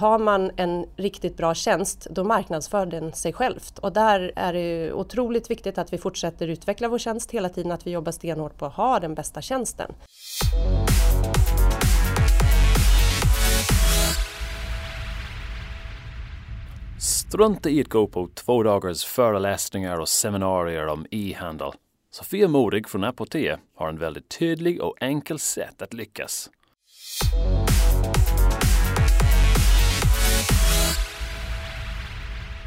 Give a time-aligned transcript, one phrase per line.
[0.00, 4.92] Har man en riktigt bra tjänst då marknadsför den sig självt och där är det
[4.92, 8.66] otroligt viktigt att vi fortsätter utveckla vår tjänst hela tiden, att vi jobbar stenhårt på
[8.66, 9.92] att ha den bästa tjänsten.
[17.00, 21.72] Strunta i att gå på två dagars föreläsningar och seminarier om e-handel.
[22.10, 26.50] Sofia Modig från Apotea har en väldigt tydlig och enkel sätt att lyckas.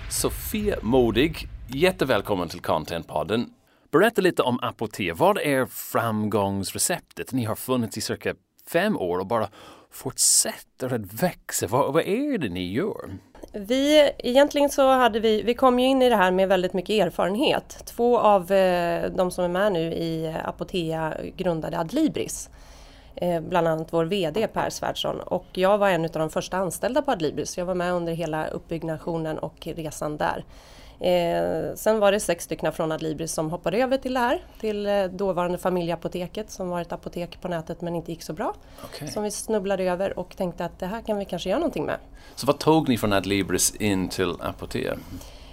[0.09, 3.49] Sofia Modig, jättevälkommen till Contentpodden.
[3.91, 5.13] Berätta lite om Apotea.
[5.13, 7.31] Vad är framgångsreceptet?
[7.31, 8.35] Ni har funnits i cirka
[8.71, 9.49] fem år och bara
[9.91, 11.67] fortsätter att växa.
[11.67, 13.09] Vad, vad är det ni gör?
[13.53, 17.05] Vi, egentligen så hade vi, vi kom ju in i det här med väldigt mycket
[17.05, 17.83] erfarenhet.
[17.85, 22.49] Två av eh, de som är med nu i Apotea grundade Adlibris.
[23.21, 27.01] Eh, bland annat vår VD Per Svärdson och jag var en av de första anställda
[27.01, 27.57] på Adlibris.
[27.57, 30.45] Jag var med under hela uppbyggnationen och resan där.
[30.99, 34.85] Eh, sen var det sex stycken från Adlibris som hoppade över till det här, till
[34.85, 38.53] eh, dåvarande familjeapoteket som var ett apotek på nätet men inte gick så bra.
[38.83, 39.07] Okay.
[39.07, 41.97] Som vi snubblade över och tänkte att det här kan vi kanske göra någonting med.
[42.35, 44.97] Så vad tog ni från Adlibris in till Apotea?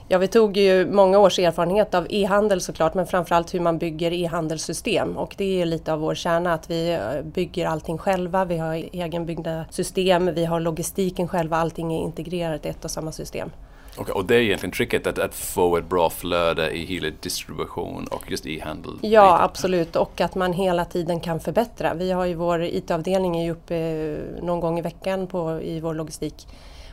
[0.09, 4.13] Ja, vi tog ju många års erfarenhet av e-handel såklart, men framförallt hur man bygger
[4.13, 5.17] e-handelssystem.
[5.17, 8.75] Och det är lite av vår kärna, att vi eh, bygger allting själva, vi har
[8.75, 13.51] egenbyggda system, vi har logistiken själva, allting är integrerat i ett och samma system.
[13.98, 18.07] Okay, och det är egentligen tricket att, att få ett bra flöde i hela distribution
[18.11, 18.93] och just e-handel?
[19.03, 21.95] Ja absolut och att man hela tiden kan förbättra.
[21.95, 25.95] Vi har ju vår IT-avdelning är uppe eh, någon gång i veckan på, i vår
[25.95, 26.47] logistik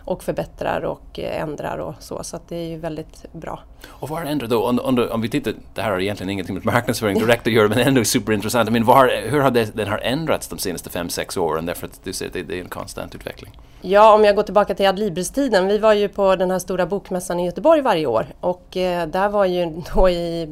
[0.05, 2.23] och förbättrar och eh, ändrar och så.
[2.23, 3.59] Så det är ju väldigt bra.
[3.87, 4.65] Och vad har ändrat då?
[4.65, 7.67] Om, om, om, vi tittar, det här har egentligen ingenting med marknadsföring direkt att göra
[7.67, 8.69] men ändå superintressant.
[8.69, 11.65] I mean, var, hur har det, den har ändrats de senaste fem sex åren?
[11.65, 13.59] Därför att du säger att det, det är en konstant utveckling.
[13.81, 15.67] Ja, om jag går tillbaka till Adlibris-tiden.
[15.67, 19.29] Vi var ju på den här stora bokmässan i Göteborg varje år och eh, där
[19.29, 20.47] var ju då i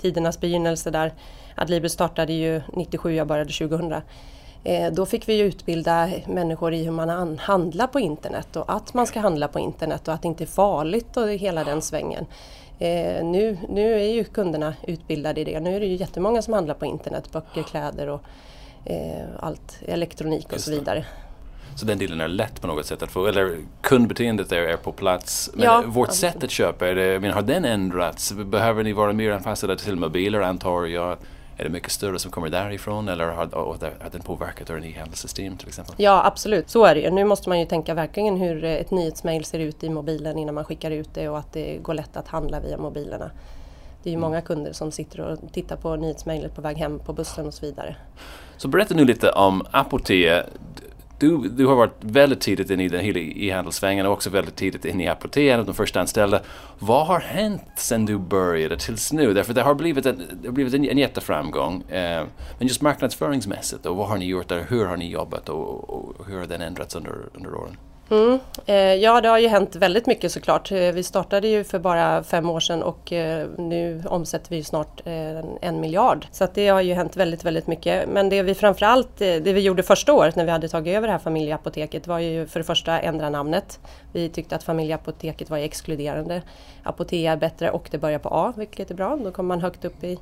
[0.00, 1.12] tidernas begynnelse där
[1.56, 3.94] Adlibris startade ju 97, jag började 2000.
[4.64, 9.06] Eh, då fick vi utbilda människor i hur man handlar på internet och att man
[9.06, 12.26] ska handla på internet och att det inte är farligt och hela den svängen.
[12.78, 15.60] Eh, nu, nu är ju kunderna utbildade i det.
[15.60, 18.22] Nu är det ju jättemånga som handlar på internet, böcker, kläder och
[18.84, 21.04] eh, allt, elektronik och så vidare.
[21.76, 24.92] Så den delen är lätt på något sätt att få, eller kundbeteendet är, är på
[24.92, 25.50] plats.
[25.54, 26.32] Men ja, vårt absolut.
[26.32, 28.32] sätt att köpa, är det, men har den ändrats?
[28.32, 31.18] Behöver ni vara mer anpassade till mobiler antar jag?
[31.56, 35.68] Är det mycket större som kommer därifrån eller har, har den påverkat ert e-handelssystem till
[35.68, 35.94] exempel?
[35.98, 37.10] Ja absolut, så är det ju.
[37.10, 40.64] Nu måste man ju tänka verkligen hur ett nyhetsmail ser ut i mobilen innan man
[40.64, 43.30] skickar ut det och att det går lätt att handla via mobilerna.
[44.02, 44.30] Det är ju mm.
[44.30, 47.66] många kunder som sitter och tittar på nyhetsmejlet på väg hem på bussen och så
[47.66, 47.96] vidare.
[48.56, 50.44] Så berätta nu lite om Apotea
[51.24, 54.84] du, du har varit väldigt tidigt in i den hela e-handelssvängen och också väldigt tidigt
[54.84, 56.40] in i apoteken, de första anställda.
[56.78, 59.34] Vad har hänt sedan du började tills nu?
[59.34, 61.82] Därför det har blivit en, det har blivit en, en jätteframgång.
[61.82, 62.24] Eh,
[62.58, 64.64] men just marknadsföringsmässigt, och vad har ni gjort där?
[64.68, 67.76] Hur har ni jobbat och, och hur har den ändrats under, under åren?
[68.10, 68.38] Mm.
[68.66, 70.72] Eh, ja, det har ju hänt väldigt mycket såklart.
[70.72, 75.00] Eh, vi startade ju för bara fem år sedan och eh, nu omsätter vi snart
[75.60, 76.26] en miljard.
[76.32, 78.08] Så det har ju hänt väldigt, väldigt mycket.
[78.08, 81.12] Men det vi framförallt, det vi gjorde första året när vi hade tagit över det
[81.12, 83.80] här familjeapoteket var ju för det första ändra namnet.
[84.12, 86.42] Vi tyckte att familjeapoteket var exkluderande.
[86.82, 89.16] Apotea är bättre och det börjar på A, vilket är bra.
[89.24, 90.18] Då kommer man högt upp i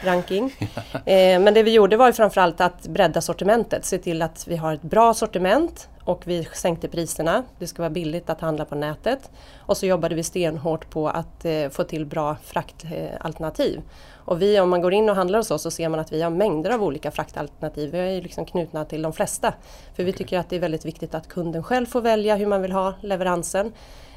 [0.00, 0.54] ranking.
[1.04, 4.74] Men det vi gjorde var ju framförallt att bredda sortimentet, se till att vi har
[4.74, 7.44] ett bra sortiment och vi sänkte priserna.
[7.58, 9.30] Det ska vara billigt att handla på nätet.
[9.58, 13.80] Och så jobbade vi stenhårt på att eh, få till bra fraktalternativ.
[14.14, 16.22] Och vi, om man går in och handlar hos oss så ser man att vi
[16.22, 17.92] har mängder av olika fraktalternativ.
[17.92, 19.54] Vi är liksom knutna till de flesta.
[19.96, 22.62] För vi tycker att det är väldigt viktigt att kunden själv får välja hur man
[22.62, 23.72] vill ha leveransen.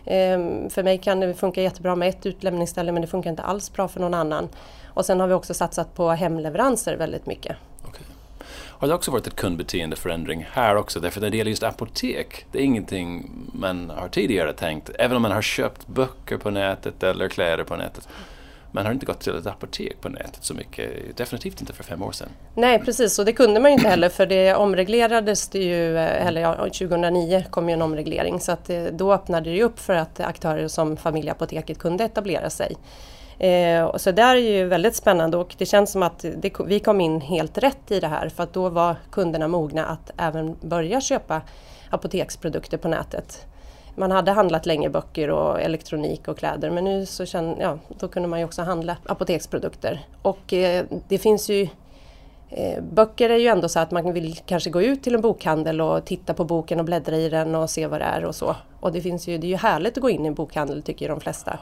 [0.06, 3.74] Ehm, för mig kan det funka jättebra med ett utlämningsställe men det funkar inte alls
[3.74, 4.50] bra för någon annan.
[4.86, 7.56] Och sen har vi också satsat på hemleveranser väldigt mycket.
[8.80, 11.00] Har det också varit ett kundbeteendeförändring här också?
[11.00, 15.22] Därför när det gäller just apotek, det är ingenting man har tidigare tänkt, även om
[15.22, 18.08] man har köpt böcker på nätet eller kläder på nätet.
[18.72, 22.04] Man har inte gått till ett apotek på nätet så mycket, definitivt inte för fem
[22.04, 22.28] år sedan.
[22.56, 26.28] Nej precis, och det kunde man ju inte heller för det omreglerades det ju, eh,
[26.28, 29.94] eller ja, 2009 kom ju en omreglering så att eh, då öppnade det upp för
[29.94, 32.76] att aktörer som familjeapoteket kunde etablera sig.
[33.40, 37.02] Eh, så det är ju väldigt spännande och det känns som att det, vi kom
[37.02, 41.02] in helt rätt i det här för att då var kunderna mogna att även börja
[41.02, 41.42] köpa
[41.90, 43.46] apoteksprodukter på nätet.
[43.96, 48.08] Man hade handlat länge böcker och elektronik och kläder men nu så kände, ja, då
[48.08, 50.06] kunde man ju också handla apoteksprodukter.
[50.22, 51.68] Och eh, det finns ju
[52.50, 55.82] eh, böcker är ju ändå så att man vill kanske gå ut till en bokhandel
[55.82, 58.56] och titta på boken och bläddra i den och se vad det är och så.
[58.80, 61.06] Och det, finns ju, det är ju härligt att gå in i en bokhandel tycker
[61.06, 61.60] ju de flesta.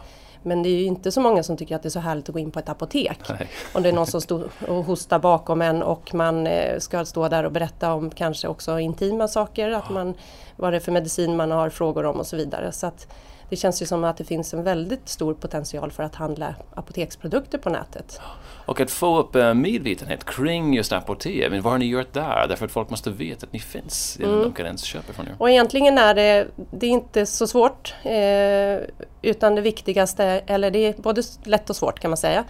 [0.48, 2.34] Men det är ju inte så många som tycker att det är så härligt att
[2.34, 3.20] gå in på ett apotek.
[3.30, 3.50] Nej.
[3.74, 7.28] Om det är någon som står och hostar bakom en och man eh, ska stå
[7.28, 10.14] där och berätta om kanske också intima saker, att man,
[10.56, 12.72] vad det är för medicin man har frågor om och så vidare.
[12.72, 13.08] Så att
[13.50, 17.58] det känns ju som att det finns en väldigt stor potential för att handla apoteksprodukter
[17.58, 18.22] på nätet.
[18.66, 22.46] Och att få upp uh, medvetenhet kring just apotek, men vad har ni gjort där?
[22.50, 24.44] Därför att folk måste veta att ni finns innan mm.
[24.44, 25.36] de kan ens köpa från er.
[25.38, 28.78] Och egentligen är det, det är inte så svårt, eh,
[29.22, 32.44] utan det viktigaste, eller det är både lätt och svårt kan man säga.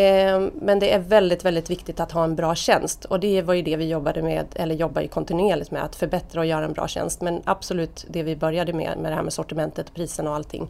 [0.00, 3.54] Ehm, men det är väldigt, väldigt viktigt att ha en bra tjänst och det var
[3.54, 6.72] ju det vi jobbade med, eller jobbar ju kontinuerligt med, att förbättra och göra en
[6.72, 7.20] bra tjänst.
[7.20, 10.68] Men absolut det vi började med, med det här med sortimentet, prisen och allting.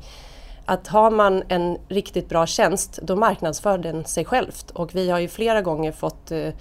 [0.65, 4.71] Att har man en riktigt bra tjänst, då marknadsför den sig självt.
[4.71, 6.53] Och vi har ju flera gånger fått eh,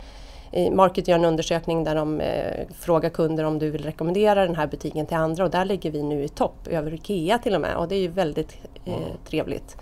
[0.71, 4.67] Market gör en undersökning där de eh, frågar kunder om du vill rekommendera den här
[4.67, 7.75] butiken till andra och där ligger vi nu i topp, över IKEA till och med
[7.75, 8.93] och det är ju väldigt eh,
[9.29, 9.77] trevligt.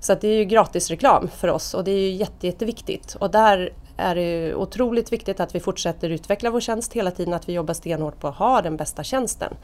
[0.00, 3.14] Så det är ju gratisreklam för oss och det är ju jätte, jätteviktigt.
[3.14, 7.48] Och där är det otroligt viktigt att vi fortsätter utveckla vår tjänst hela tiden, att
[7.48, 9.54] vi jobbar stenhårt på att ha den bästa tjänsten.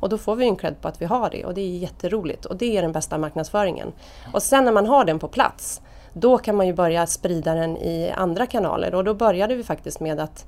[0.00, 2.44] Och då får vi en cred på att vi har det och det är jätteroligt
[2.44, 3.92] och det är den bästa marknadsföringen.
[4.32, 5.80] Och sen när man har den på plats,
[6.12, 10.00] då kan man ju börja sprida den i andra kanaler och då började vi faktiskt
[10.00, 10.46] med, att,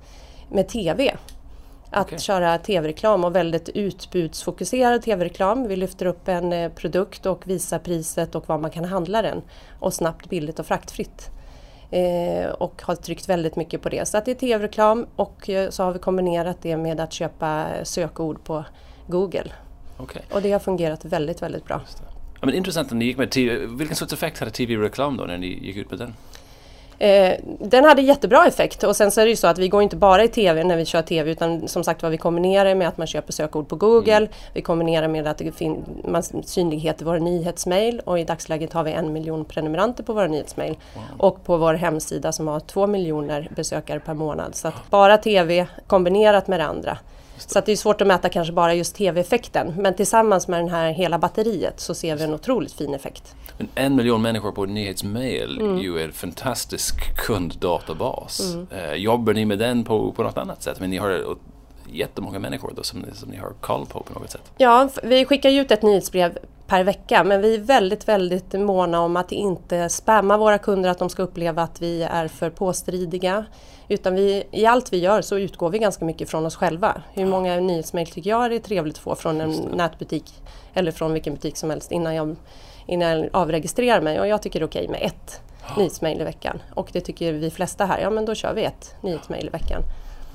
[0.50, 1.16] med TV.
[1.90, 2.18] Att okay.
[2.18, 5.68] köra tv-reklam och väldigt utbudsfokuserad tv-reklam.
[5.68, 9.42] Vi lyfter upp en eh, produkt och visar priset och var man kan handla den.
[9.78, 11.30] Och snabbt, billigt och fraktfritt.
[11.90, 14.08] Eh, och har tryckt väldigt mycket på det.
[14.08, 17.66] Så att det är tv-reklam och eh, så har vi kombinerat det med att köpa
[17.82, 18.64] sökord på
[19.06, 19.52] Google.
[19.98, 20.22] Okay.
[20.32, 21.80] Och det har fungerat väldigt, väldigt bra.
[22.40, 23.66] Ja, men intressant att ni gick med TV.
[23.66, 26.14] Vilken sorts effekt hade tv-reklam då när ni gick ut med den?
[26.98, 29.82] Eh, den hade jättebra effekt och sen så är det ju så att vi går
[29.82, 32.88] inte bara i TV när vi kör TV utan som sagt vad vi kombinerar med
[32.88, 34.16] att man köper sökord på Google.
[34.16, 34.28] Mm.
[34.52, 38.92] Vi kombinerar med att det finns synlighet i våra nyhetsmail och i dagsläget har vi
[38.92, 40.76] en miljon prenumeranter på våra nyhetsmail.
[40.94, 41.04] Wow.
[41.18, 44.54] Och på vår hemsida som har två miljoner besökare per månad.
[44.54, 46.98] Så att bara TV kombinerat med det andra.
[47.38, 49.74] Så det är svårt att mäta kanske bara just TV-effekten.
[49.76, 53.34] Men tillsammans med den här hela batteriet så ser vi en otroligt fin effekt.
[53.58, 55.78] Men en miljon människor på nyhetsmail mm.
[55.78, 58.54] ju en fantastisk kunddatabas.
[58.54, 58.66] Mm.
[58.70, 60.80] Eh, jobbar ni med den på, på något annat sätt?
[60.80, 61.36] Men ni har
[61.92, 64.52] jättemånga människor då som, som ni har koll på på något sätt?
[64.56, 66.38] Ja, vi skickar ut ett nyhetsbrev
[66.68, 70.98] per vecka men vi är väldigt, väldigt måna om att inte spamma våra kunder, att
[70.98, 73.44] de ska uppleva att vi är för påstridiga.
[73.88, 77.02] Utan vi, i allt vi gör så utgår vi ganska mycket från oss själva.
[77.12, 80.42] Hur många nyhetsmail tycker jag är trevligt att få från en nätbutik
[80.74, 82.36] eller från vilken butik som helst innan jag,
[82.86, 84.20] innan jag avregistrerar mig.
[84.20, 85.40] Och jag tycker det är okej med ett
[85.76, 86.62] nyhetsmail i veckan.
[86.74, 89.82] Och det tycker vi flesta här, ja men då kör vi ett nyhetsmail i veckan.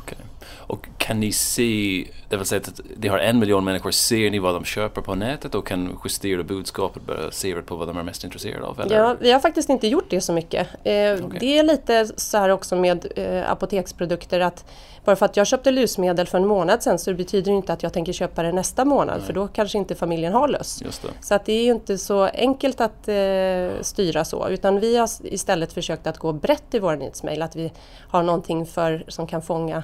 [0.03, 0.17] Okay.
[0.51, 4.39] Och kan ni se, det vill säga att ni har en miljon människor, ser ni
[4.39, 8.23] vad de köper på nätet och kan justera budskapet baserat på vad de är mest
[8.23, 8.81] intresserade av?
[8.81, 8.95] Eller?
[8.95, 10.67] Ja, vi har faktiskt inte gjort det så mycket.
[10.83, 11.39] Eh, okay.
[11.39, 14.65] Det är lite så här också med eh, apoteksprodukter att
[15.05, 17.83] bara för att jag köpte lusmedel för en månad sedan så betyder det inte att
[17.83, 19.25] jag tänker köpa det nästa månad Nej.
[19.25, 20.83] för då kanske inte familjen har löss.
[21.21, 25.09] Så att det är ju inte så enkelt att eh, styra så utan vi har
[25.23, 27.71] istället försökt att gå brett i våra nyhetsmail, att vi
[28.09, 29.83] har någonting för, som kan fånga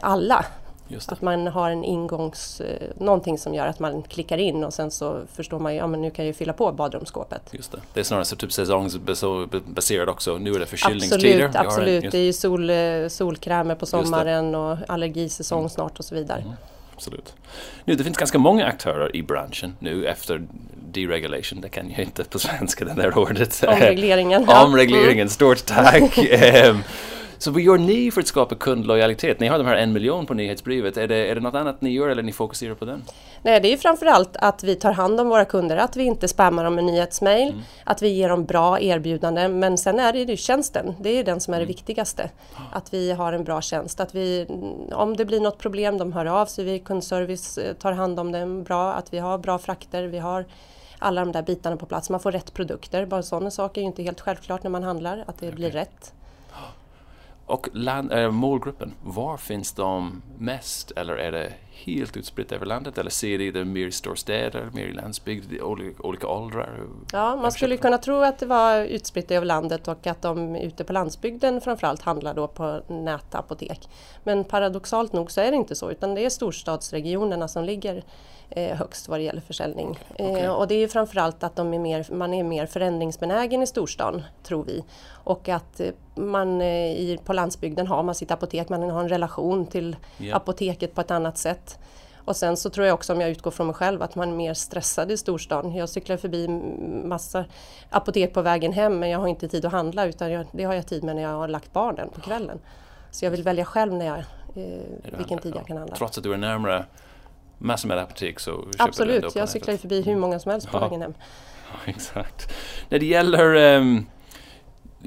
[0.00, 0.46] alla.
[1.06, 2.60] Att man har en ingångs...
[2.60, 5.86] Eh, någonting som gör att man klickar in och sen så förstår man ju, ja
[5.86, 7.42] men nu kan jag ju fylla på badrumsskåpet.
[7.50, 7.78] Just det.
[7.94, 10.38] Det är snarare så typ säsongsbaserat också.
[10.38, 11.44] Nu är det förkylningstider.
[11.44, 12.12] Absolut, absolut.
[12.12, 15.70] Det är ju sol, eh, solkrämer på sommaren och allergisäsong mm.
[15.70, 16.40] snart och så vidare.
[16.40, 16.52] Mm.
[16.94, 17.34] Absolut.
[17.84, 20.42] Nu, det finns ganska många aktörer i branschen nu efter
[20.92, 23.64] deregulation, det kan jag inte på svenska det där ordet.
[23.68, 24.48] Omregleringen.
[24.64, 25.28] Omregleringen, mm.
[25.28, 26.18] stort tack.
[27.42, 29.40] Så vad gör ni för att skapa kundlojalitet?
[29.40, 30.96] Ni har de här en miljon på nyhetsbrevet.
[30.96, 33.02] Är det, är det något annat ni gör eller ni fokuserar på den?
[33.42, 36.64] Nej, det är framförallt att vi tar hand om våra kunder, att vi inte spammar
[36.64, 37.62] dem med nyhetsmail, mm.
[37.84, 39.58] att vi ger dem bra erbjudanden.
[39.58, 41.68] Men sen är det ju tjänsten, det är den som är det mm.
[41.68, 42.30] viktigaste.
[42.72, 44.46] Att vi har en bra tjänst, att vi,
[44.92, 48.32] om det blir något problem, de hör av sig, vi kundservice eh, tar hand om
[48.32, 50.46] dem bra, att vi har bra frakter, vi har
[50.98, 52.10] alla de där bitarna på plats.
[52.10, 53.06] Man får rätt produkter.
[53.06, 55.56] Bara sådana saker är ju inte helt självklart när man handlar, att det okay.
[55.56, 56.12] blir rätt.
[57.46, 61.52] Och land, äh, målgruppen, var finns de mest eller är det
[61.84, 66.26] helt utspritt över landet eller ser det mer i storstäder, mer i landsbygd, olika, olika
[66.26, 66.86] åldrar?
[67.12, 70.84] Ja, man skulle kunna tro att det var utspritt över landet och att de ute
[70.84, 73.88] på landsbygden framförallt handlar då på nätapotek.
[74.24, 78.04] Men paradoxalt nog så är det inte så utan det är storstadsregionerna som ligger
[78.50, 79.98] eh, högst vad det gäller försäljning.
[80.14, 80.40] Okay.
[80.40, 84.22] Eh, och det är framförallt att de är mer, man är mer förändringsbenägen i storstan,
[84.42, 84.84] tror vi.
[85.10, 89.08] Och att eh, man eh, i, på landsbygden har man sitt apotek, man har en
[89.08, 90.36] relation till yeah.
[90.36, 91.71] apoteket på ett annat sätt.
[92.24, 94.36] Och sen så tror jag också, om jag utgår från mig själv, att man är
[94.36, 95.74] mer stressad i storstan.
[95.74, 96.48] Jag cyklar förbi
[97.04, 97.44] massa
[97.90, 100.74] apotek på vägen hem men jag har inte tid att handla utan jag, det har
[100.74, 102.58] jag tid med när jag har lagt barnen på kvällen.
[103.10, 105.96] Så jag vill välja själv när jag, eh, vilken tid jag kan handla.
[105.96, 106.84] Trots att du är närmare
[107.58, 110.76] massor med apotek så köper Absolut, du jag cyklar förbi hur många som helst på
[110.76, 110.80] ja.
[110.80, 111.14] vägen hem.
[111.72, 112.52] Ja, exakt.
[112.88, 114.06] När det gäller um,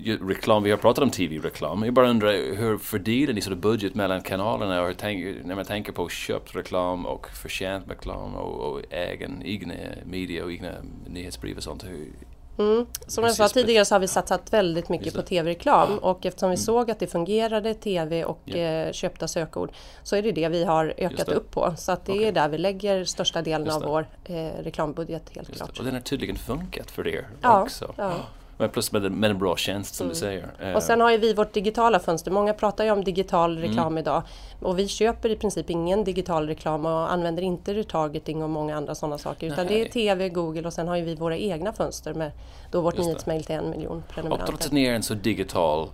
[0.03, 1.83] reklam, vi har pratat om TV-reklam.
[1.83, 5.91] Jag bara undrar hur fördelar ni sort budget mellan kanalerna och tänk, när man tänker
[5.91, 9.73] på köpt reklam och förtjänt reklam och, och egen, egna
[10.05, 10.71] media och egna
[11.07, 11.83] nyhetsbrev och sånt.
[11.83, 12.11] Hur,
[12.57, 12.85] Mm.
[13.07, 16.55] Som jag sa tidigare så har vi satsat väldigt mycket på TV-reklam och eftersom vi
[16.55, 16.63] mm.
[16.63, 18.93] såg att det fungerade, TV och yeah.
[18.93, 19.71] köpta sökord,
[20.03, 21.73] så är det det vi har ökat upp på.
[21.77, 22.25] Så att det okay.
[22.25, 25.75] är där vi lägger största delen av vår eh, reklambudget helt Just klart.
[25.75, 25.79] Det.
[25.79, 27.93] Och den har tydligen funkat för er ja, också.
[27.97, 28.13] Ja.
[28.57, 30.13] Men plus med, med en bra tjänst som mm.
[30.13, 30.75] du säger.
[30.75, 32.31] Och sen har ju vi vårt digitala fönster.
[32.31, 33.69] Många pratar ju om digital mm.
[33.69, 33.97] reklam mm.
[33.97, 34.23] idag.
[34.61, 38.95] Och vi köper i princip ingen digital reklam och använder inte retargeting och många andra
[38.95, 39.47] sådana saker.
[39.47, 39.75] Utan Nej.
[39.75, 42.31] det är TV, Google och sen har ju vi våra egna fönster med
[42.71, 44.43] då vårt nyhetsmail till en miljon prenumeranter.
[44.43, 45.89] Och trots att ni är en så digital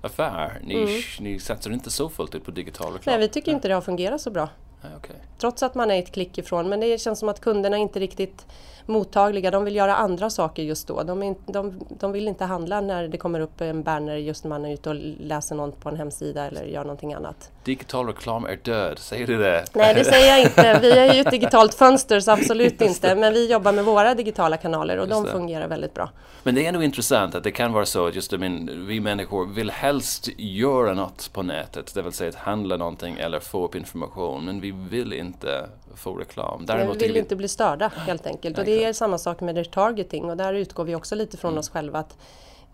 [0.00, 0.88] affär, ni, mm.
[1.20, 3.12] ni satsar inte så fullt ut på digital reklam?
[3.12, 4.48] Nej, vi tycker inte det har fungerat så bra.
[4.96, 5.16] Okay.
[5.38, 6.68] Trots att man är ett klick ifrån.
[6.68, 8.46] Men det känns som att kunderna inte riktigt
[8.86, 9.50] mottagliga.
[9.50, 11.02] De vill göra andra saker just då.
[11.02, 14.48] De, är, de, de vill inte handla när det kommer upp en banner just när
[14.48, 17.50] man är ute och läser något på en hemsida eller gör någonting annat.
[17.64, 19.64] Digital reklam är död, säger du det?
[19.72, 20.78] Nej, det säger jag inte.
[20.82, 23.14] Vi är ju ett digitalt fönster så absolut inte.
[23.14, 26.10] Men vi jobbar med våra digitala kanaler och de fungerar väldigt bra.
[26.42, 29.00] Men det är ändå intressant att det kan vara så att just, I mean, vi
[29.00, 33.64] människor vill helst göra något på nätet, det vill säga att handla någonting eller få
[33.64, 36.66] upp information, men vi vill inte få reklam.
[36.66, 37.18] Däremot vi vill vi...
[37.18, 38.58] inte bli störda helt enkelt.
[38.58, 41.58] Och det är samma sak med retargeting och där utgår vi också lite från mm.
[41.58, 42.16] oss själva att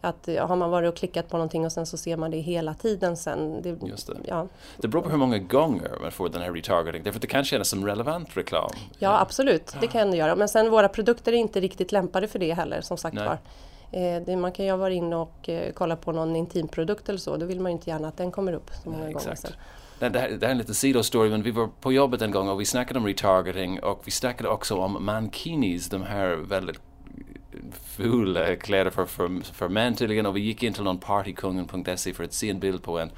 [0.00, 2.74] att har man varit och klickat på någonting och sen så ser man det hela
[2.74, 3.62] tiden sen.
[3.62, 4.16] Det, Just det.
[4.24, 4.48] Ja.
[4.76, 7.02] det beror på hur många gånger man får den här retargeting.
[7.02, 8.70] Därför att det kan kännas som relevant reklam.
[8.98, 10.36] Ja absolut, det kan det göra.
[10.36, 13.38] Men sen våra produkter är inte riktigt lämpade för det heller som sagt var.
[13.92, 17.36] Eh, man kan ju vara inne och eh, kolla på någon intimprodukt eller så.
[17.36, 19.52] Då vill man ju inte gärna att den kommer upp så många Nej, gånger sen.
[19.98, 22.48] Det här, det här är en liten sidostory, men vi var på jobbet en gång
[22.48, 26.80] och vi snackade om retargeting och vi snackade också om mankinis, de här väldigt
[27.84, 32.24] fula kläder för, för, för män tydligen och vi gick in till någon partykungen.se för
[32.24, 33.10] att se en bild på en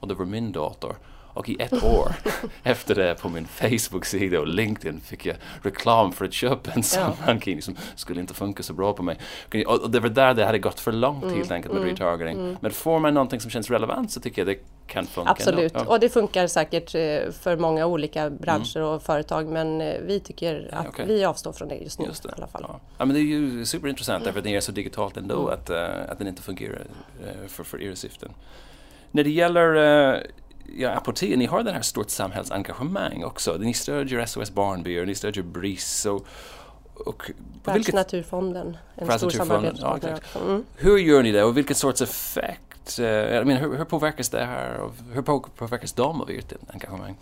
[0.00, 0.94] och det var min dotter.
[1.36, 2.12] Och i ett år
[2.62, 7.02] efter det på min Facebook-sida och LinkedIn fick jag reklam för att köpa en sån
[7.02, 7.26] ja.
[7.26, 9.18] mankini som skulle inte funka så bra på mig.
[9.66, 11.36] Och det var där det hade gått för långt mm.
[11.36, 11.94] helt enkelt med mm.
[11.94, 12.38] retargeting.
[12.38, 12.56] Mm.
[12.60, 15.30] Men får man någonting som känns relevant så tycker jag det kan funka.
[15.30, 15.84] Absolut, ja.
[15.84, 18.88] och det funkar säkert eh, för många olika branscher mm.
[18.88, 21.06] och företag men eh, vi tycker att okay.
[21.06, 22.28] vi avstår från det just nu just det.
[22.28, 22.64] i alla fall.
[22.68, 22.80] Ja.
[22.98, 23.04] ja.
[23.04, 25.54] men det är ju superintressant därför att det är så digitalt ändå mm.
[25.54, 26.86] att, uh, att den inte fungerar
[27.20, 28.30] uh, för, för era syften.
[29.10, 30.22] När det gäller uh,
[30.76, 33.56] ja, apotek, ni har den här stort samhällsengagemang också.
[33.56, 36.26] Ni stödjer SOS Barnbyar, ni stödjer BRIS och,
[36.94, 37.30] och
[37.64, 40.64] Världsnaturfonden, en stor samarbetspartner ja, mm.
[40.76, 44.78] Hur gör ni det och vilken sorts effekt, uh, mean, hur, hur påverkas det här
[44.80, 47.16] och hur påverkas de av ert engagemang?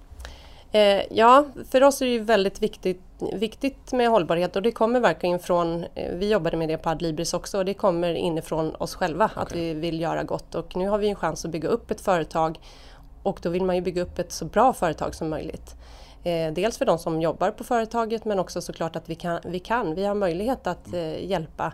[0.75, 5.39] Eh, ja, för oss är det väldigt viktigt, viktigt med hållbarhet och det kommer verkligen
[5.39, 9.25] från, eh, vi jobbade med det på Adlibris också, och det kommer inifrån oss själva
[9.25, 9.43] okay.
[9.43, 12.01] att vi vill göra gott och nu har vi en chans att bygga upp ett
[12.01, 12.59] företag
[13.25, 15.77] och då vill man ju bygga upp ett så bra företag som möjligt.
[16.25, 19.59] Eh, dels för de som jobbar på företaget men också såklart att vi kan, vi,
[19.59, 21.73] kan, vi har möjlighet att eh, hjälpa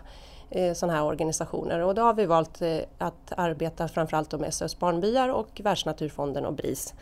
[0.49, 2.61] eh, sådana här organisationer och då har vi valt
[2.97, 6.93] att arbeta framförallt med SOS Barnbyar och Världsnaturfonden och BRIS.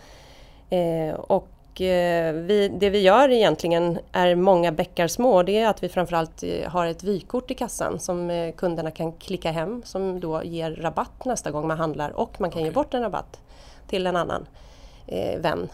[1.17, 5.43] Och vi, det vi gör egentligen är många bäckar små.
[5.43, 9.81] Det är att vi framförallt har ett vykort i kassan som kunderna kan klicka hem
[9.85, 12.69] som då ger rabatt nästa gång man handlar och man kan okay.
[12.69, 13.39] ge bort en rabatt
[13.89, 14.45] till en annan
[15.07, 15.69] eh, vän.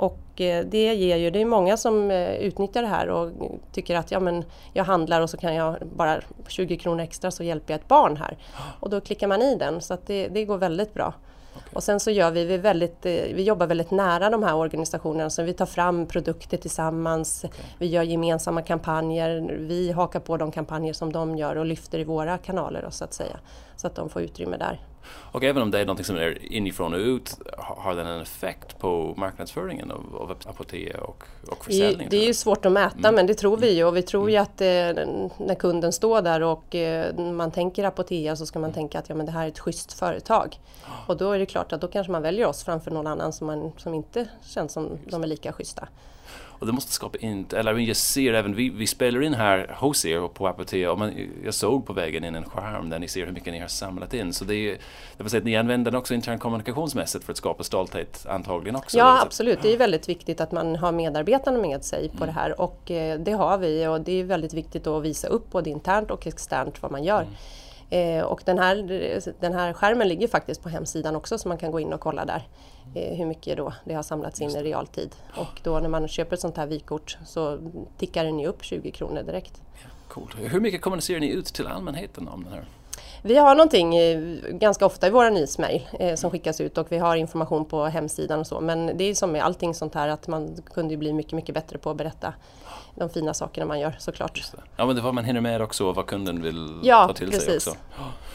[0.00, 3.30] Och eh, det ger ju, det är många som eh, utnyttjar det här och
[3.72, 7.42] tycker att ja, men jag handlar och så kan jag bara 20 kronor extra så
[7.42, 8.36] hjälper jag ett barn här.
[8.80, 11.14] Och då klickar man i den så att det, det går väldigt bra.
[11.56, 11.68] Okay.
[11.72, 15.30] Och sen så gör vi, vi, väldigt, eh, vi jobbar väldigt nära de här organisationerna
[15.30, 17.64] så vi tar fram produkter tillsammans, okay.
[17.78, 22.04] vi gör gemensamma kampanjer, vi hakar på de kampanjer som de gör och lyfter i
[22.04, 23.36] våra kanaler då, så att säga.
[23.80, 24.80] Så att de får utrymme där.
[25.32, 28.78] Och även om det är något som är inifrån och ut, har den en effekt
[28.78, 32.08] på marknadsföringen av, av apotek och, och försäljning?
[32.10, 33.14] Det är ju svårt att mäta mm.
[33.14, 34.42] men det tror vi ju och vi tror ju mm.
[34.42, 38.98] att eh, när kunden står där och eh, man tänker Apotea så ska man tänka
[38.98, 40.60] att ja, men det här är ett schysst företag.
[41.06, 43.46] Och då är det klart att då kanske man väljer oss framför någon annan som,
[43.46, 45.88] man, som inte känns som de är lika schyssta.
[46.60, 50.04] Och det måste skapa in, eller jag ser även, vi, vi spelar in här hos
[50.04, 53.26] er på Apotea och man, jag såg på vägen in en skärm där ni ser
[53.26, 54.32] hur mycket ni har samlat in.
[54.32, 54.78] Så det är
[55.16, 58.76] det vill säga att ni använder den också internt kommunikationsmässigt för att skapa stolthet antagligen
[58.76, 58.98] också?
[58.98, 62.26] Ja absolut, det är väldigt viktigt att man har medarbetarna med sig på mm.
[62.26, 65.50] det här och eh, det har vi och det är väldigt viktigt att visa upp
[65.50, 67.22] både internt och externt vad man gör.
[67.22, 67.34] Mm.
[67.90, 68.76] Eh, och den här,
[69.40, 72.24] den här skärmen ligger faktiskt på hemsidan också så man kan gå in och kolla
[72.24, 72.48] där
[72.94, 75.16] eh, hur mycket då det har samlats in i realtid.
[75.36, 77.58] Och då när man köper ett sånt här vykort så
[77.98, 79.62] tickar den ju upp 20 kronor direkt.
[80.08, 80.36] Coolt.
[80.38, 82.64] Hur mycket kommunicerar ni ut till allmänheten om den här?
[83.22, 83.94] Vi har någonting
[84.58, 88.40] ganska ofta i våra nyhetsmejl eh, som skickas ut och vi har information på hemsidan
[88.40, 88.60] och så.
[88.60, 91.78] Men det är som med allting sånt här att man kunde bli mycket, mycket bättre
[91.78, 92.34] på att berätta
[92.94, 94.42] de fina sakerna man gör såklart.
[94.76, 97.44] Ja men det var man hinner med också vad kunden vill ja, ta till precis.
[97.46, 97.76] sig också.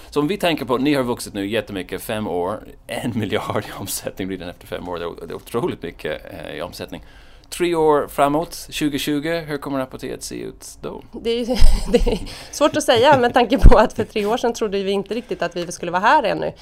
[0.10, 3.82] Så om vi tänker på, ni har vuxit nu jättemycket, fem år, en miljard i
[3.82, 7.04] omsättning den efter fem år, det är otroligt mycket eh, i omsättning
[7.50, 11.02] tre år framåt, 2020, hur kommer apoteket se ut då?
[11.12, 11.46] Det är,
[11.92, 12.20] det är,
[12.52, 15.42] svårt att säga med tanke på att för tre år sedan trodde vi inte riktigt
[15.42, 16.54] att vi skulle vara här ännu.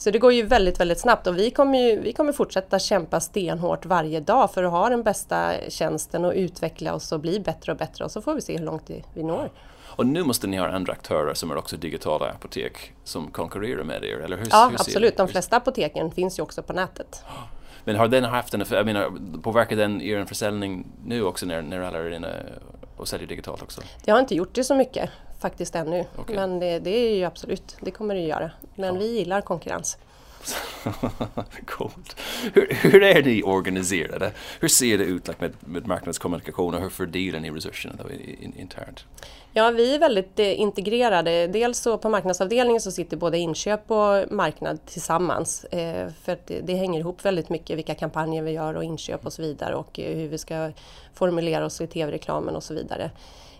[0.00, 3.20] Så det går ju väldigt, väldigt snabbt och vi kommer, ju, vi kommer fortsätta kämpa
[3.20, 7.72] stenhårt varje dag för att ha den bästa tjänsten och utveckla oss och bli bättre
[7.72, 9.50] och bättre och så får vi se hur långt vi når.
[9.86, 14.04] Och nu måste ni ha andra aktörer som är också digitala apotek som konkurrerar med
[14.04, 14.48] er, eller hur?
[14.50, 15.16] Ja, hur absolut.
[15.16, 17.24] De flesta apoteken finns ju också på nätet.
[17.84, 21.80] Men har den haft en, jag menar, påverkar den er försäljning nu också när, när
[21.80, 22.46] alla är inne
[22.96, 23.80] och säljer digitalt också?
[24.04, 26.04] Det har inte gjort det så mycket faktiskt ännu.
[26.18, 26.36] Okay.
[26.36, 28.50] Men det, det, är ju absolut, det kommer det göra.
[28.74, 29.00] Men ja.
[29.00, 29.98] vi gillar konkurrens.
[31.66, 32.16] Coolt.
[32.54, 34.32] Hur, hur, är ni organiserade?
[34.60, 38.54] Hur ser det ut like, med, med marknadskommunikation och hur fördelar ni resurserna då, in,
[38.56, 39.04] internt?
[39.52, 41.46] Ja, vi är väldigt eh, integrerade.
[41.46, 45.64] Dels så på marknadsavdelningen så sitter både inköp och marknad tillsammans.
[45.64, 49.32] Eh, för det, det, hänger ihop väldigt mycket vilka kampanjer vi gör och inköp och
[49.32, 50.72] så vidare och eh, hur vi ska
[51.14, 53.10] formulera oss i tv-reklamen och så vidare.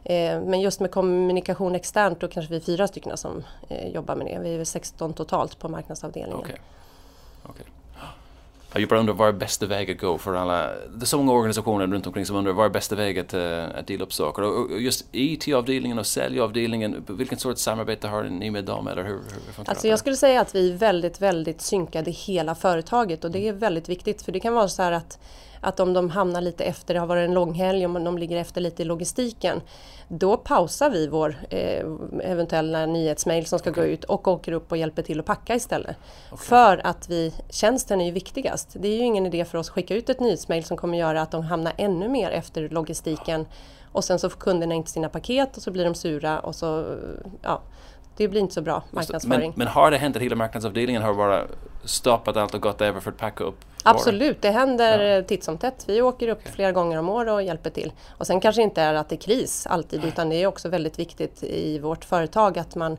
[0.05, 4.17] Eh, men just med kommunikation externt då kanske vi är fyra stycken som eh, jobbar
[4.17, 4.39] med det.
[4.39, 6.41] Vi är 16 totalt på marknadsavdelningen.
[6.41, 6.57] Okay.
[7.49, 7.67] Okay.
[8.75, 10.67] Jag bara undrar, vad är bästa väg att gå för alla?
[10.67, 13.65] Det är så många organisationer runt omkring som undrar, vad är bästa väg att, eh,
[13.79, 14.43] att dela upp saker?
[14.43, 18.89] Och just IT-avdelningen och säljavdelningen, vilken sorts samarbete har ni med dem?
[18.89, 19.13] Eller hur,
[19.57, 23.49] hur alltså jag skulle säga att vi är väldigt, väldigt synkade hela företaget och det
[23.49, 25.19] är väldigt viktigt för det kan vara så här att
[25.61, 28.37] att om de hamnar lite efter, det har varit en lång helg, om de ligger
[28.37, 29.61] efter lite i logistiken,
[30.09, 31.87] då pausar vi vår eh,
[32.23, 33.85] eventuella nyhetsmail som ska okay.
[33.85, 35.97] gå ut och åker upp och hjälper till att packa istället.
[36.33, 36.45] Okay.
[36.47, 38.77] För att vi, tjänsten är ju viktigast.
[38.81, 41.23] Det är ju ingen idé för oss att skicka ut ett nyhetsmail som kommer göra
[41.23, 43.47] att de hamnar ännu mer efter logistiken
[43.93, 46.97] och sen så får kunderna inte sina paket och så blir de sura och så
[47.43, 47.63] ja,
[48.25, 49.51] det blir inte så bra marknadsföring.
[49.51, 51.45] Men, men har det hänt att hela marknadsavdelningen har bara
[51.85, 55.23] stoppat allt och gått över för att packa upp Absolut, det händer ja.
[55.23, 55.85] titt som tätt.
[55.89, 56.53] Vi åker upp okay.
[56.53, 57.93] flera gånger om året och hjälper till.
[58.09, 60.99] Och sen kanske inte är att det är kris alltid utan det är också väldigt
[60.99, 62.97] viktigt i vårt företag att man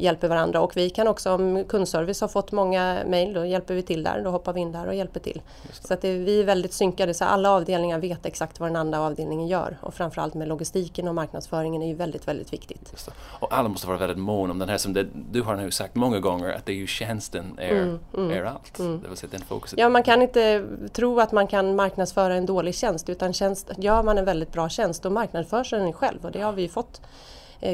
[0.00, 3.82] hjälper varandra och vi kan också om kundservice har fått många mejl då hjälper vi
[3.82, 5.42] till där, då hoppar vi in där och hjälper till.
[5.80, 9.00] Så att det, vi är väldigt synkade så alla avdelningar vet exakt vad den andra
[9.00, 13.10] avdelningen gör och framförallt med logistiken och marknadsföringen är ju väldigt, väldigt viktigt.
[13.40, 15.94] Och alla måste vara väldigt mån om den här som det, du har nu sagt
[15.94, 18.78] många gånger att det är ju tjänsten är, mm, mm, är allt.
[18.78, 19.00] Mm.
[19.02, 19.78] Det vill säga den fokuset.
[19.78, 24.02] Ja, man kan inte tro att man kan marknadsföra en dålig tjänst utan tjänst, gör
[24.02, 27.00] man en väldigt bra tjänst då marknadsförs den själv och det har vi ju fått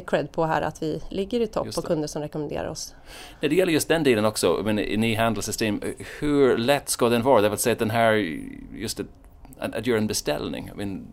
[0.06, 2.94] cred på här att vi ligger i topp och kunder som rekommenderar oss.
[3.40, 5.82] När det gäller just den delen också, men i ni handelssystem,
[6.20, 7.40] hur lätt ska den vara?
[7.40, 8.12] Det vill säga att den här,
[8.74, 9.06] just att,
[9.58, 11.06] att göra en beställning, men,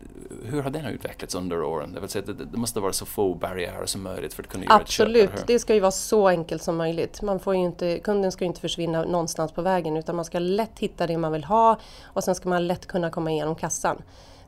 [0.45, 1.93] hur har den utvecklats under åren?
[1.93, 4.63] Det vill säga att det, måste vara så få barriärer som möjligt för att kunna
[4.63, 7.21] göra Absolut, ett köp, det ska ju vara så enkelt som möjligt.
[7.21, 10.79] Man får inte, kunden ska ju inte försvinna någonstans på vägen utan man ska lätt
[10.79, 14.01] hitta det man vill ha och sen ska man lätt kunna komma igenom kassan.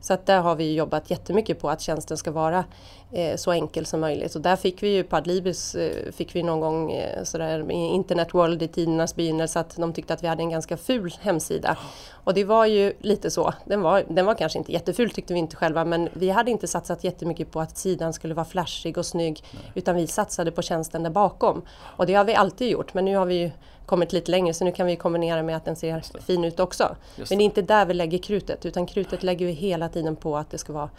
[0.06, 2.64] Så att där har vi jobbat jättemycket på att tjänsten ska vara
[3.12, 4.34] eh, så enkel som möjligt.
[4.34, 7.74] Och där fick vi ju på Adlibris eh, fick vi någon gång eh, sådär i
[7.74, 11.76] Internet World i tidernas begynnelse att de tyckte att vi hade en ganska ful hemsida.
[12.24, 13.54] Och det var ju lite så.
[13.64, 16.66] Den var, den var kanske inte jätteful tyckte vi inte själva men vi hade inte
[16.66, 19.72] satsat jättemycket på att sidan skulle vara flashig och snygg Nej.
[19.74, 21.62] utan vi satsade på tjänsten där bakom.
[21.78, 23.50] Och det har vi alltid gjort men nu har vi ju
[23.86, 26.96] kommit lite längre så nu kan vi kombinera med att den ser fin ut också.
[27.16, 30.36] Men det är inte där vi lägger krutet utan krutet lägger vi hela tiden på
[30.36, 30.90] att det ska vara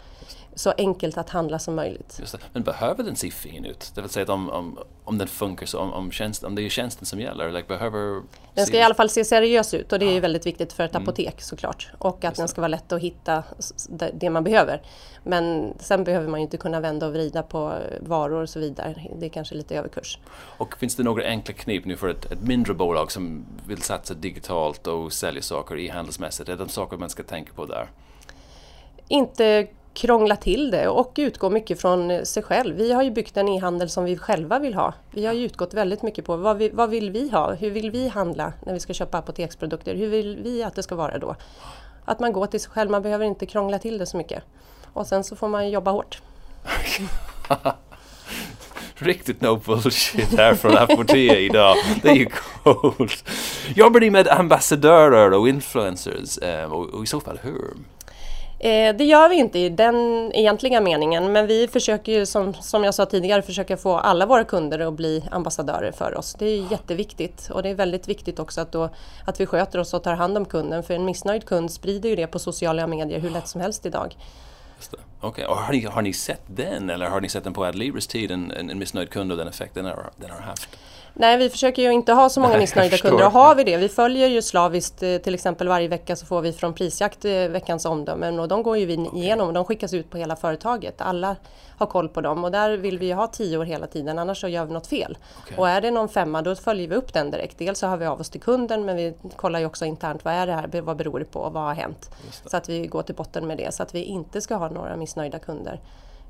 [0.58, 2.20] så enkelt att handla som möjligt.
[2.52, 3.92] Men behöver den se fin ut?
[3.94, 6.68] Det vill säga om, om, om den funkar, så om, om, tjänst, om det är
[6.68, 8.22] tjänsten som gäller, like, behöver...
[8.54, 10.84] Den ska i alla fall se seriös ut och det är ju väldigt viktigt för
[10.84, 11.02] ett mm.
[11.02, 11.88] apotek såklart.
[11.98, 13.42] Och att den ska vara lätt att hitta
[14.12, 14.82] det man behöver.
[15.24, 19.06] Men sen behöver man ju inte kunna vända och vrida på varor och så vidare.
[19.18, 20.18] Det är kanske lite överkurs.
[20.34, 24.14] Och finns det några enkla knep nu för ett, ett mindre bolag som vill satsa
[24.14, 26.48] digitalt och sälja saker e-handelsmässigt?
[26.48, 27.88] Är det saker man ska tänka på där?
[29.08, 29.66] Inte
[29.98, 32.76] krångla till det och utgå mycket från sig själv.
[32.76, 34.94] Vi har ju byggt en e-handel som vi själva vill ha.
[35.10, 37.52] Vi har ju utgått väldigt mycket på vad, vi, vad vill vi ha?
[37.52, 39.94] Hur vill vi handla när vi ska köpa apoteksprodukter?
[39.94, 41.36] Hur vill vi att det ska vara då?
[42.04, 44.42] Att man går till sig själv, man behöver inte krångla till det så mycket.
[44.92, 46.22] Och sen så får man jobba hårt.
[48.94, 51.76] Riktigt no bullshit här från Apotea idag.
[52.02, 52.26] Det är ju
[52.62, 53.24] coolt.
[53.74, 56.38] Jobbar ni med ambassadörer och influencers?
[56.38, 57.74] Eh, och i så fall hur?
[58.60, 62.84] Eh, det gör vi inte i den egentliga meningen men vi försöker ju som, som
[62.84, 66.36] jag sa tidigare försöka få alla våra kunder att bli ambassadörer för oss.
[66.38, 68.90] Det är jätteviktigt och det är väldigt viktigt också att, då,
[69.24, 72.16] att vi sköter oss och tar hand om kunden för en missnöjd kund sprider ju
[72.16, 74.16] det på sociala medier hur lätt som helst idag.
[75.20, 75.64] Okej, okay.
[75.64, 78.50] har, ni, har ni sett den eller har ni sett den på Adlibris tid, en,
[78.50, 80.68] en, en missnöjd kund och den effekten den har, den har haft?
[81.20, 83.88] Nej, vi försöker ju inte ha så många missnöjda kunder och har vi det, vi
[83.88, 87.84] följer ju slaviskt eh, till exempel varje vecka så får vi från Prisjakt eh, veckans
[87.84, 91.00] omdömen och de går ju vi igenom och de skickas ut på hela företaget.
[91.00, 91.36] Alla
[91.78, 94.40] har koll på dem och där vill vi ju ha tio år hela tiden annars
[94.40, 95.18] så gör vi något fel.
[95.42, 95.58] Okay.
[95.58, 97.58] Och är det någon femma då följer vi upp den direkt.
[97.58, 100.34] Dels så hör vi av oss till kunden men vi kollar ju också internt vad
[100.34, 102.10] är det här, vad beror det på, vad har hänt?
[102.46, 104.96] Så att vi går till botten med det så att vi inte ska ha några
[104.96, 105.80] missnöjda kunder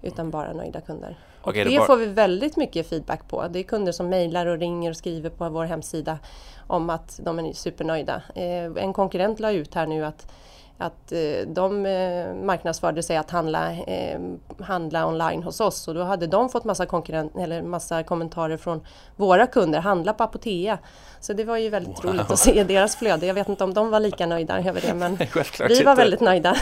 [0.02, 1.18] utan bara nöjda kunder.
[1.42, 1.86] Och okay, det, det bara...
[1.86, 3.48] får vi väldigt mycket feedback på.
[3.48, 6.18] Det är kunder som mejlar och ringer och skriver på vår hemsida
[6.66, 8.22] om att de är supernöjda.
[8.34, 10.32] Eh, en konkurrent la ut här nu att
[10.78, 14.20] att eh, de eh, marknadsförde sig att handla, eh,
[14.60, 18.80] handla online hos oss och då hade de fått massa, konkurrent, eller massa kommentarer från
[19.16, 20.78] våra kunder, handla på Apotea.
[21.20, 22.12] Så det var ju väldigt wow.
[22.12, 23.26] roligt att se deras flöde.
[23.26, 25.16] Jag vet inte om de var lika nöjda över det men
[25.68, 26.56] vi var väldigt nöjda.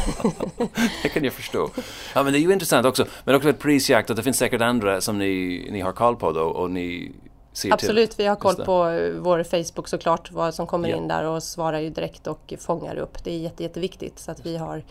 [1.03, 1.71] det kan jag förstå.
[2.15, 4.61] Ja men det är ju intressant också, men också ett prisjakt och det finns säkert
[4.61, 7.13] andra som ni, ni har koll på då och ni
[7.71, 8.16] Absolut, till.
[8.19, 8.75] vi har koll på
[9.21, 10.97] vår Facebook såklart, vad som kommer ja.
[10.97, 13.25] in där och svarar ju direkt och fångar upp.
[13.25, 14.83] Det är jätte, jätteviktigt så att vi har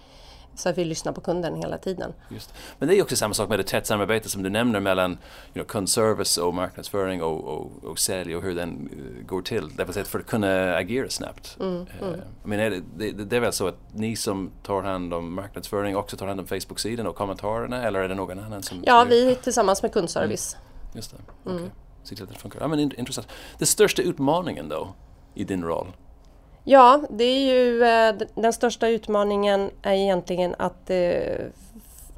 [0.55, 2.13] så att vi lyssnar på kunden hela tiden.
[2.29, 2.53] Just.
[2.79, 5.17] Men det är också samma sak med det tätt samarbete som du nämner mellan you
[5.53, 9.75] know, kundservice och marknadsföring och, och, och sälj och hur den uh, går till.
[9.75, 11.57] Det vill säga för att kunna agera snabbt.
[11.59, 12.19] Mm, uh, mm.
[12.43, 15.95] Men är det, det, det, är väl så att ni som tar hand om marknadsföring
[15.95, 18.83] också tar hand om Facebook-sidan och kommentarerna eller är det någon annan som...
[18.85, 20.53] Ja, vi tillsammans med kundservice.
[20.53, 20.95] Mm.
[20.95, 21.69] Just det, okay.
[22.05, 22.61] Se till att det funkar.
[22.61, 23.27] Ja, men intressant.
[23.57, 24.87] Den största utmaningen då
[25.33, 25.87] i din roll?
[26.63, 31.45] Ja, det är ju eh, den största utmaningen är egentligen att eh,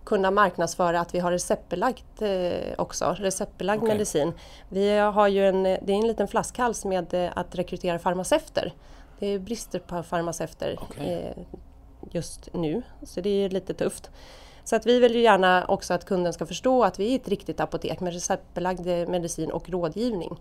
[0.04, 3.94] kunna marknadsföra att vi har receptbelagt eh, också, receptbelagd okay.
[3.94, 4.34] medicin.
[4.70, 8.74] Vi har ju en, det är en liten flaskhals med att rekrytera farmaceuter.
[9.20, 11.34] Det är brister på farmaceuter okay.
[12.12, 14.12] Just nu, så det är lite tufft.
[14.68, 17.28] Så att vi vill ju gärna också att kunden ska förstå att vi är ett
[17.28, 20.38] riktigt apotek med receptbelagd medicin och rådgivning.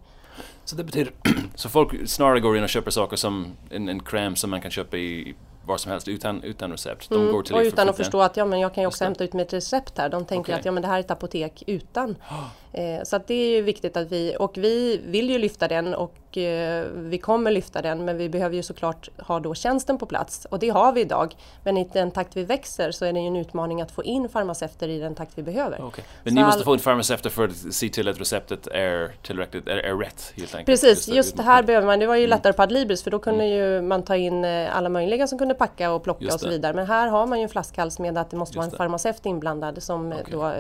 [0.65, 1.13] Så det betyder,
[1.55, 4.71] så folk snarare går in och köper saker som en, en kräm som man kan
[4.71, 5.35] köpa i
[5.67, 7.09] var som helst utan, utan recept.
[7.09, 9.05] De mm, går till och utan att förstå att ja, men jag kan ju också
[9.05, 10.09] hämta ut mitt recept här.
[10.09, 10.61] De tänker okay.
[10.61, 12.17] att ja, men det här är ett apotek utan.
[12.73, 16.15] Eh, så det är ju viktigt att vi, och vi vill ju lyfta den och
[16.37, 20.47] eh, vi kommer lyfta den men vi behöver ju såklart ha då tjänsten på plats
[20.51, 21.37] och det har vi idag.
[21.65, 24.29] Men i den takt vi växer så är det ju en utmaning att få in
[24.29, 25.83] farmaceuter i den takt vi behöver.
[25.83, 26.05] Okay.
[26.23, 26.65] Men så ni måste all...
[26.65, 30.55] få in farmaceuter för att se till att receptet är tillräckligt, är, är rätt helt
[30.55, 30.67] enkelt?
[30.67, 31.99] Precis, just, just det här behöver man.
[31.99, 32.31] Det var ju mm.
[32.31, 33.57] lättare på Adlibris för då kunde mm.
[33.57, 36.73] ju man ta in eh, alla möjliga som kunde packa och plocka och så vidare.
[36.73, 39.27] Men här har man ju en flaskhals med att det måste just vara en farmaceut
[39.27, 40.25] inblandad som okay.
[40.31, 40.53] då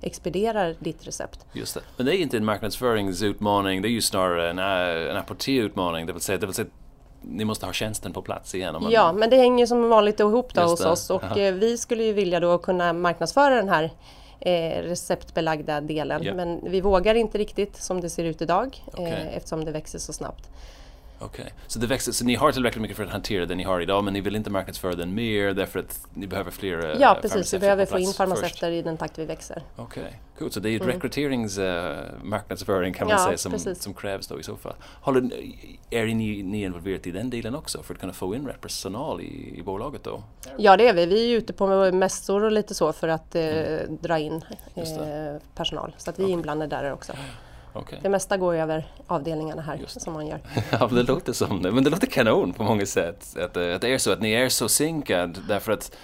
[0.00, 1.46] expedierar ditt recept.
[1.52, 1.80] Just det.
[1.96, 6.06] Men det är inte en marknadsföringsutmaning, det är ju snarare en, äh, en apotekutmaning.
[6.06, 6.68] Det vill säga, det vill säga
[7.22, 8.76] ni måste ha tjänsten på plats igen.
[8.80, 8.90] Man...
[8.90, 10.88] Ja, men det hänger som vanligt ihop då hos det.
[10.88, 11.38] oss och Aha.
[11.38, 13.90] Eh, vi skulle ju vilja då kunna marknadsföra den här
[14.40, 16.22] eh, receptbelagda delen.
[16.22, 16.36] Yep.
[16.36, 19.06] Men vi vågar inte riktigt som det ser ut idag okay.
[19.06, 20.50] eh, eftersom det växer så snabbt.
[21.24, 21.54] Okej, okay.
[21.66, 24.04] så, det växer, så ni har tillräckligt mycket för att hantera det ni har idag
[24.04, 27.54] men ni vill inte marknadsföra den mer därför att ni behöver fler eh, Ja precis,
[27.54, 29.62] vi behöver få in farmaceuter i den takt vi växer.
[29.76, 30.14] Okej, okay.
[30.38, 30.52] cool.
[30.52, 30.88] Så det är mm.
[30.88, 34.74] rekryteringsmarknadsföring uh, kan man ja, säga som, som krävs då i så fall.
[35.00, 35.30] Håller,
[35.90, 39.20] är ni, ni involverade i den delen också för att kunna få in rätt personal
[39.20, 40.22] i, i bolaget då?
[40.58, 43.42] Ja det är vi, vi är ute på mässor och lite så för att uh,
[43.42, 43.98] mm.
[44.00, 44.44] dra in
[44.76, 44.82] uh,
[45.54, 47.12] personal så att vi är inblandade där också.
[47.74, 47.98] Okay.
[48.02, 50.40] Det mesta går över avdelningarna här som man gör.
[50.70, 51.72] ja, det låter som det.
[51.72, 53.36] Men det låter kanon på många sätt.
[53.36, 55.96] Att, att det är så att ni är så synkad därför att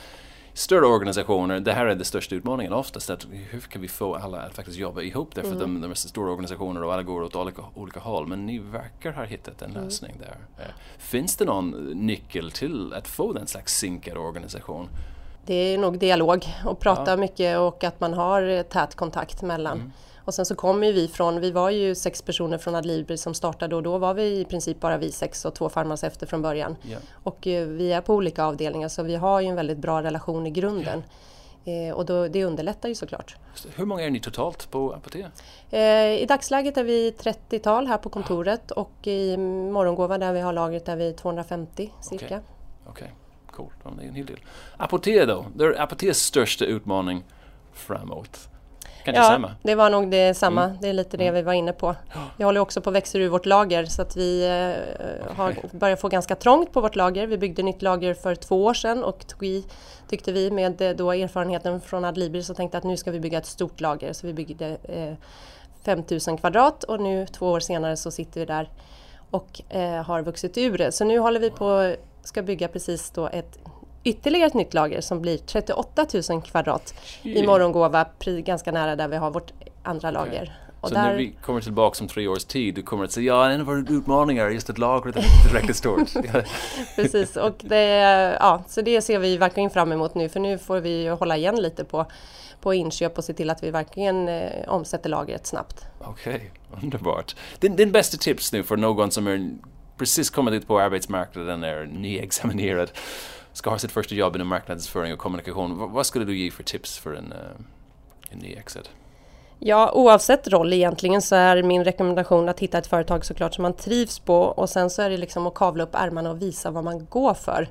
[0.55, 3.11] större organisationer, det här är den största utmaningen oftast.
[3.11, 5.61] Att hur kan vi få alla att faktiskt jobba ihop därför mm.
[5.61, 8.27] de, de är stora organisationer och alla går åt olika, olika håll.
[8.27, 9.85] Men ni verkar ha hittat en mm.
[9.85, 10.27] lösning mm.
[10.27, 10.65] där.
[10.65, 11.71] Eh, finns det någon
[12.07, 14.89] nyckel till att få den slags synkad organisation?
[15.47, 17.17] Det är nog dialog och prata ja.
[17.17, 19.77] mycket och att man har tät kontakt mellan.
[19.77, 19.93] Mm.
[20.31, 23.35] Och sen så kommer ju vi från, vi var ju sex personer från Adlibri som
[23.35, 26.77] startade och då var vi i princip bara vi sex och två farmaceuter från början.
[26.85, 27.03] Yeah.
[27.23, 30.47] Och eh, vi är på olika avdelningar så vi har ju en väldigt bra relation
[30.47, 31.03] i grunden.
[31.65, 33.37] Eh, och då, det underlättar ju såklart.
[33.75, 35.31] Hur många är ni totalt på Apotea?
[35.71, 40.53] Eh, I dagsläget är vi 30-tal här på kontoret och i Morgongåva där vi har
[40.53, 42.25] lagret är vi 250 cirka.
[42.25, 42.41] Okej,
[42.87, 43.09] okay.
[43.09, 43.09] okay.
[43.47, 43.97] coolt.
[43.99, 44.41] Det är en hel del.
[44.77, 45.47] Apotea då?
[45.55, 47.25] Det är Apoteas största utmaning
[47.73, 48.50] framåt.
[49.05, 49.55] Kan ja, stämma?
[49.63, 50.65] det var nog det samma.
[50.65, 50.77] Mm.
[50.81, 51.35] Det är lite det mm.
[51.35, 51.95] vi var inne på.
[52.37, 56.01] Vi håller också på att växa ur vårt lager så att vi eh, har börjat
[56.01, 57.27] få ganska trångt på vårt lager.
[57.27, 59.65] Vi byggde nytt lager för två år sedan och tog i,
[60.09, 63.39] tyckte vi med eh, då erfarenheten från Adlibri så tänkte att nu ska vi bygga
[63.39, 64.13] ett stort lager.
[64.13, 65.15] Så vi byggde eh,
[65.85, 68.69] 5000 kvadrat och nu två år senare så sitter vi där
[69.31, 70.93] och eh, har vuxit ur det.
[70.93, 73.59] Så nu håller vi på ska bygga precis då ett
[74.05, 79.17] ytterligare ett nytt lager som blir 38 000 kvadrat i Morgongåva, ganska nära där vi
[79.17, 80.43] har vårt andra lager.
[80.43, 80.55] Okay.
[80.81, 81.03] Och så där...
[81.03, 83.67] när vi kommer tillbaka om tre års tid, du kommer att säga ja, en av
[83.67, 86.09] våra utmaningar är just att lagret är tillräckligt stort.
[86.97, 87.87] Precis, och det,
[88.41, 91.63] ja, så det ser vi verkligen fram emot nu, för nu får vi hålla igen
[91.63, 92.07] lite på,
[92.61, 95.85] på inköp och se till att vi verkligen eh, omsätter lagret snabbt.
[95.99, 97.37] Okej, okay, underbart.
[97.59, 99.51] Din, din bästa tips nu för någon som är
[99.97, 102.91] precis kommit ut på arbetsmarknaden, är nyexaminerad
[103.61, 105.93] ska ha sitt första jobb inom marknadsföring och kommunikation.
[105.93, 107.39] vad skulle du ge för tips för en, uh,
[108.31, 108.91] en ny exit?
[109.59, 113.73] Ja, oavsett roll egentligen så är min rekommendation att hitta ett företag såklart som man
[113.73, 116.85] trivs på och sen så är det liksom att kavla upp ärmarna och visa vad
[116.85, 117.69] man går för.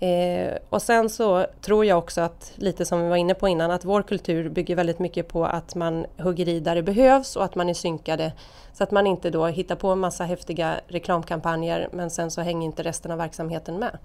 [0.00, 3.70] Eh, och sen så tror jag också att, lite som vi var inne på innan,
[3.70, 7.44] att vår kultur bygger väldigt mycket på att man hugger i där det behövs och
[7.44, 8.32] att man är synkade.
[8.72, 12.66] Så att man inte då hittar på en massa häftiga reklamkampanjer men sen så hänger
[12.66, 13.98] inte resten av verksamheten med.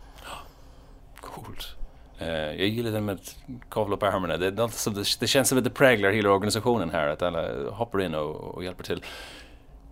[1.22, 1.76] Coolt.
[2.22, 3.36] Uh, jag gillar det med att
[3.70, 4.38] kavla upp ärmarna.
[4.38, 7.70] Det, det, alltså, det, det, känns som att det präglar hela organisationen här, att alla
[7.70, 9.04] hoppar in och, och hjälper till.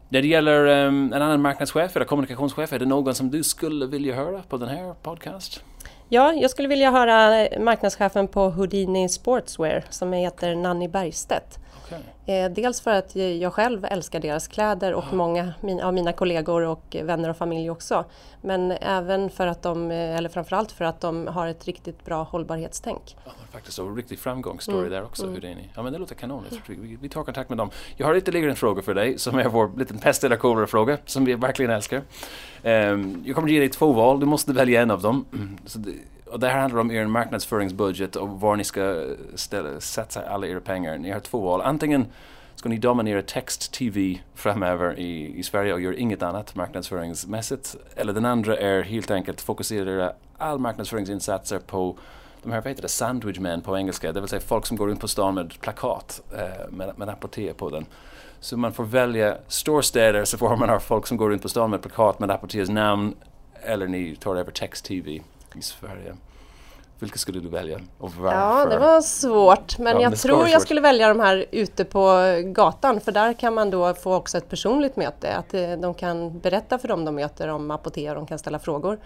[0.09, 3.85] När det gäller um, en annan marknadschef eller kommunikationschef, är det någon som du skulle
[3.85, 5.63] vilja höra på den här podcast?
[6.09, 11.59] Ja, jag skulle vilja höra marknadschefen på Houdini Sportswear som heter Nanny Bergstedt.
[11.89, 12.35] Okay.
[12.35, 16.95] Eh, dels för att jag själv älskar deras kläder och många av mina kollegor och
[17.03, 18.05] vänner och familj också.
[18.41, 22.23] Men även för att de, eh, eller framförallt för att de har ett riktigt bra
[22.23, 23.17] hållbarhetstänk.
[23.25, 24.91] Ja, faktiskt, och riktig framgångsstory mm.
[24.91, 25.27] där också.
[25.27, 25.57] Mm.
[25.75, 26.43] Ja men det låter kanon.
[26.67, 27.69] Vi, vi tar kontakt med dem.
[27.97, 30.97] Jag har ytterligare en fråga för dig som är vår liten pest eller kolera fråga
[31.05, 32.01] som vi verkligen älskar.
[32.63, 35.25] Um, jag kommer att ge dig två val, du måste välja en av dem.
[35.65, 35.91] Så det,
[36.31, 39.03] och det här handlar om er marknadsföringsbudget och var ni ska
[39.35, 40.97] ställa, satsa alla era pengar.
[40.97, 41.61] Ni har två val.
[41.61, 42.05] Antingen
[42.55, 47.75] ska ni dominera text-tv framöver i, i Sverige och gör inget annat marknadsföringsmässigt.
[47.95, 51.97] Eller den andra är helt enkelt fokusera all marknadsföringsinsatser på
[52.43, 55.01] de här, vad heter det, sandwichmän på engelska, det vill säga folk som går runt
[55.01, 57.85] på stan med plakat eh, med, med apotek på den.
[58.39, 61.69] Så man får välja storstäder så får man ha folk som går runt på stan
[61.69, 63.15] med plakat med apotekets namn
[63.53, 65.21] eller ni tar över text-tv
[65.55, 66.15] i Sverige.
[66.99, 68.37] Vilka skulle du välja och varför?
[68.37, 69.77] Ja, det var svårt.
[69.77, 73.53] Men ja, jag tror jag skulle välja de här ute på gatan för där kan
[73.53, 75.35] man då få också ett personligt möte.
[75.35, 78.59] Att eh, de kan berätta för dem de möter om apotek och de kan ställa
[78.59, 78.99] frågor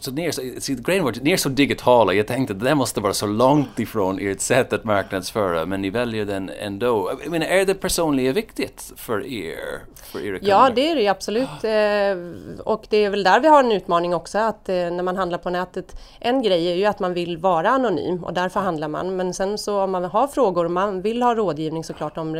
[0.00, 3.00] så ni, är så, grejen var, ni är så digitala, jag tänkte att det måste
[3.00, 7.12] vara så långt ifrån ert sätt att marknadsföra, men ni väljer den ändå.
[7.26, 9.80] Men är det personliga viktigt för er?
[9.94, 11.64] För era ja, det är det absolut.
[11.64, 15.16] Eh, och det är väl där vi har en utmaning också, att eh, när man
[15.16, 18.88] handlar på nätet, en grej är ju att man vill vara anonym och därför handlar
[18.88, 22.36] man, men sen så om man har frågor och man vill ha rådgivning såklart om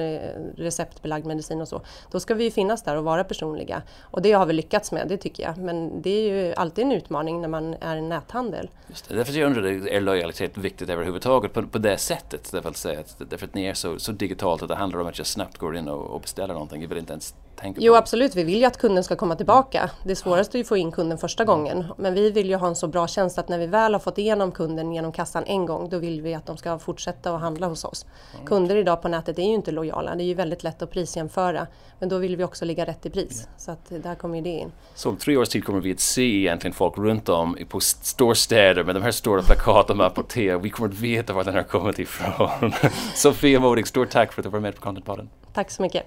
[0.56, 3.82] receptbelagd medicin och så, då ska vi finnas där och vara personliga.
[4.00, 6.92] Och det har vi lyckats med, det tycker jag, men det är ju alltid en
[6.92, 8.70] utmaning när man är en näthandel.
[8.88, 9.14] Just det.
[9.14, 12.52] Därför jag undrar, är lojalitet viktigt överhuvudtaget på, på det sättet?
[12.52, 15.06] Därför att, säga att, därför att ni är så, så digitalt att det handlar om
[15.06, 16.82] att jag snabbt går in och, och beställer någonting.
[16.82, 19.90] Jag vill inte ens tänka Jo absolut, vi vill ju att kunden ska komma tillbaka.
[20.04, 21.84] Det svåraste är att få in kunden första gången.
[21.96, 24.18] Men vi vill ju ha en så bra tjänst att när vi väl har fått
[24.18, 27.66] igenom kunden genom kassan en gång, då vill vi att de ska fortsätta att handla
[27.66, 28.06] hos oss.
[28.34, 28.46] Mm.
[28.46, 30.14] Kunder idag på nätet är ju inte lojala.
[30.14, 31.66] Det är ju väldigt lätt att prisjämföra.
[31.98, 33.44] Men då vill vi också ligga rätt i pris.
[33.44, 33.54] Mm.
[33.56, 34.72] Så att där kommer ju det in.
[34.94, 38.84] Så om tre års tid kommer vi att se egentligen folk runt om på storstäder
[38.84, 40.58] med de här stora plakaten med apotek.
[40.62, 42.72] Vi kommer att veta var den har kommit ifrån.
[43.14, 45.28] Sofia Modig, stort tack för att du var med på Contentpodden.
[45.52, 46.06] Tack så mycket.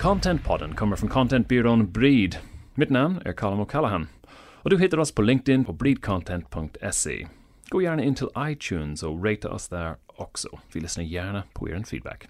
[0.00, 2.36] Contentpodden kommer från contentbyrån Breed.
[2.74, 4.06] Mitt namn är Colin O'Callaghan
[4.62, 7.26] och du hittar oss på LinkedIn på breedcontent.se.
[7.68, 10.48] Gå gärna in till iTunes och rata oss där också.
[10.72, 12.28] Vi lyssnar gärna på er feedback.